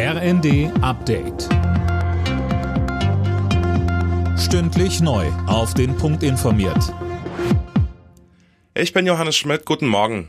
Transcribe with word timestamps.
RND 0.00 0.70
Update. 0.80 1.48
Stündlich 4.38 5.00
neu. 5.00 5.26
Auf 5.48 5.74
den 5.74 5.96
Punkt 5.96 6.22
informiert. 6.22 6.94
Ich 8.76 8.92
bin 8.92 9.06
Johannes 9.06 9.34
Schmidt. 9.34 9.64
Guten 9.64 9.88
Morgen. 9.88 10.28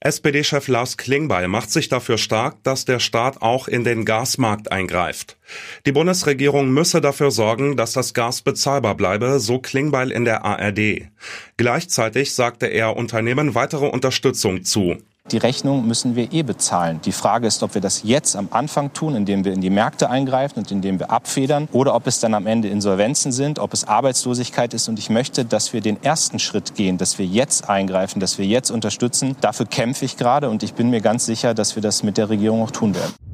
SPD-Chef 0.00 0.68
Lars 0.68 0.98
Klingbeil 0.98 1.48
macht 1.48 1.70
sich 1.70 1.88
dafür 1.88 2.18
stark, 2.18 2.62
dass 2.64 2.84
der 2.84 2.98
Staat 2.98 3.40
auch 3.40 3.66
in 3.66 3.82
den 3.82 4.04
Gasmarkt 4.04 4.70
eingreift. 4.70 5.38
Die 5.86 5.92
Bundesregierung 5.92 6.70
müsse 6.70 7.00
dafür 7.00 7.30
sorgen, 7.30 7.78
dass 7.78 7.94
das 7.94 8.12
Gas 8.12 8.42
bezahlbar 8.42 8.94
bleibe, 8.94 9.40
so 9.40 9.58
Klingbeil 9.58 10.10
in 10.10 10.26
der 10.26 10.44
ARD. 10.44 11.08
Gleichzeitig 11.56 12.34
sagte 12.34 12.66
er 12.66 12.94
Unternehmen 12.94 13.54
weitere 13.54 13.86
Unterstützung 13.86 14.64
zu. 14.64 14.98
Die 15.30 15.36
Rechnung 15.36 15.86
müssen 15.86 16.16
wir 16.16 16.32
eh 16.32 16.42
bezahlen. 16.42 17.00
Die 17.04 17.12
Frage 17.12 17.46
ist, 17.46 17.62
ob 17.62 17.74
wir 17.74 17.82
das 17.82 18.02
jetzt 18.02 18.34
am 18.34 18.48
Anfang 18.50 18.94
tun, 18.94 19.14
indem 19.14 19.44
wir 19.44 19.52
in 19.52 19.60
die 19.60 19.68
Märkte 19.68 20.08
eingreifen 20.08 20.60
und 20.60 20.70
indem 20.70 20.98
wir 20.98 21.10
abfedern, 21.10 21.68
oder 21.72 21.94
ob 21.94 22.06
es 22.06 22.18
dann 22.20 22.32
am 22.32 22.46
Ende 22.46 22.68
Insolvenzen 22.68 23.30
sind, 23.30 23.58
ob 23.58 23.74
es 23.74 23.86
Arbeitslosigkeit 23.86 24.72
ist. 24.72 24.88
Und 24.88 24.98
ich 24.98 25.10
möchte, 25.10 25.44
dass 25.44 25.74
wir 25.74 25.82
den 25.82 26.02
ersten 26.02 26.38
Schritt 26.38 26.74
gehen, 26.74 26.96
dass 26.96 27.18
wir 27.18 27.26
jetzt 27.26 27.68
eingreifen, 27.68 28.20
dass 28.20 28.38
wir 28.38 28.46
jetzt 28.46 28.70
unterstützen. 28.70 29.36
Dafür 29.42 29.66
kämpfe 29.66 30.06
ich 30.06 30.16
gerade 30.16 30.48
und 30.48 30.62
ich 30.62 30.72
bin 30.72 30.88
mir 30.88 31.02
ganz 31.02 31.26
sicher, 31.26 31.52
dass 31.52 31.74
wir 31.74 31.82
das 31.82 32.02
mit 32.02 32.16
der 32.16 32.30
Regierung 32.30 32.62
auch 32.62 32.70
tun 32.70 32.94
werden. 32.94 33.27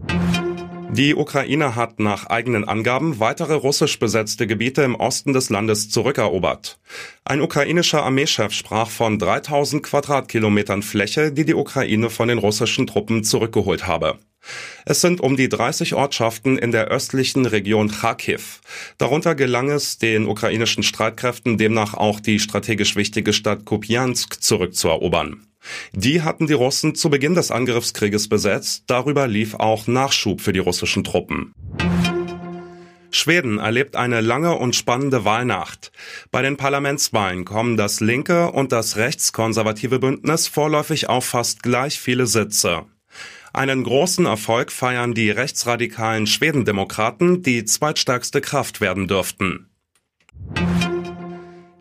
Die 0.97 1.17
Ukraine 1.17 1.75
hat 1.75 1.99
nach 1.99 2.27
eigenen 2.27 2.69
Angaben 2.69 3.19
weitere 3.19 3.55
russisch 3.55 3.99
besetzte 3.99 4.47
Gebiete 4.47 4.83
im 4.83 4.95
Osten 4.95 5.33
des 5.33 5.51
Landes 5.51 5.91
zurückerobert. 5.91 6.79
Ein 7.25 7.41
ukrainischer 7.41 8.05
Armeechef 8.05 8.53
sprach 8.53 8.91
von 8.91 9.19
3000 9.19 9.83
Quadratkilometern 9.83 10.83
Fläche, 10.83 11.33
die 11.33 11.45
die 11.45 11.55
Ukraine 11.55 12.11
von 12.11 12.29
den 12.29 12.39
russischen 12.39 12.87
Truppen 12.87 13.25
zurückgeholt 13.25 13.89
habe. 13.89 14.21
Es 14.85 15.01
sind 15.01 15.21
um 15.21 15.37
die 15.37 15.49
30 15.49 15.95
Ortschaften 15.95 16.59
in 16.59 16.71
der 16.71 16.87
östlichen 16.87 17.45
Region 17.45 17.91
Kharkiv. 17.91 18.61
Darunter 18.97 19.35
gelang 19.35 19.71
es 19.71 19.99
den 19.99 20.29
ukrainischen 20.29 20.85
Streitkräften 20.85 21.59
demnach 21.59 21.95
auch 21.95 22.21
die 22.21 22.39
strategisch 22.39 22.95
wichtige 22.95 23.33
Stadt 23.33 23.65
Kupiansk 23.65 24.41
zurückzuerobern. 24.41 25.45
Die 25.93 26.23
hatten 26.23 26.47
die 26.47 26.53
Russen 26.53 26.95
zu 26.95 27.11
Beginn 27.11 27.35
des 27.35 27.51
Angriffskrieges 27.51 28.29
besetzt, 28.29 28.85
darüber 28.87 29.27
lief 29.27 29.55
auch 29.55 29.87
Nachschub 29.87 30.41
für 30.41 30.53
die 30.53 30.59
russischen 30.59 31.05
Truppen. 31.05 31.55
Schweden 33.11 33.59
erlebt 33.59 33.95
eine 33.95 34.21
lange 34.21 34.57
und 34.57 34.75
spannende 34.75 35.25
Wahlnacht. 35.25 35.93
Bei 36.33 36.43
den 36.43 36.57
Parlamentswahlen 36.57 37.45
kommen 37.45 37.77
das 37.77 38.01
linke 38.01 38.51
und 38.51 38.73
das 38.73 38.97
rechtskonservative 38.97 40.01
Bündnis 40.01 40.49
vorläufig 40.49 41.09
auf 41.09 41.25
fast 41.25 41.63
gleich 41.63 42.01
viele 42.01 42.27
Sitze. 42.27 42.87
Einen 43.53 43.85
großen 43.85 44.27
Erfolg 44.27 44.73
feiern 44.73 45.15
die 45.15 45.31
rechtsradikalen 45.31 46.27
Schwedendemokraten, 46.27 47.43
die 47.43 47.65
zweitstärkste 47.65 48.41
Kraft 48.41 48.81
werden 48.81 49.07
dürften. 49.07 49.71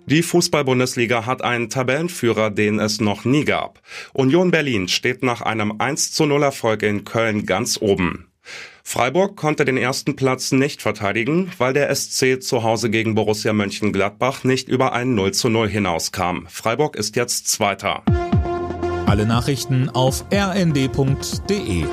Die 0.05 0.21
Fußball-Bundesliga 0.21 1.25
hat 1.25 1.41
einen 1.41 1.69
Tabellenführer, 1.69 2.49
den 2.49 2.79
es 2.79 2.99
noch 2.99 3.23
nie 3.23 3.45
gab. 3.45 3.81
Union 4.11 4.51
Berlin 4.51 4.89
steht 4.89 5.23
nach 5.23 5.41
einem 5.41 5.75
1 5.79 6.11
zu 6.11 6.25
0 6.25 6.43
Erfolg 6.43 6.83
in 6.83 7.05
Köln 7.05 7.45
ganz 7.45 7.77
oben. 7.81 8.27
Freiburg 8.83 9.37
konnte 9.37 9.63
den 9.63 9.77
ersten 9.77 10.17
Platz 10.17 10.51
nicht 10.51 10.81
verteidigen, 10.81 11.51
weil 11.57 11.71
der 11.71 11.93
SC 11.95 12.41
zu 12.41 12.63
Hause 12.63 12.89
gegen 12.89 13.15
Borussia 13.15 13.53
Mönchengladbach 13.53 14.43
nicht 14.43 14.67
über 14.67 14.91
ein 14.91 15.15
0 15.15 15.31
zu 15.31 15.47
0 15.47 15.69
hinauskam. 15.69 16.47
Freiburg 16.49 16.97
ist 16.97 17.15
jetzt 17.15 17.47
Zweiter. 17.47 18.03
Alle 19.05 19.25
Nachrichten 19.25 19.89
auf 19.89 20.25
rnd.de 20.33 21.85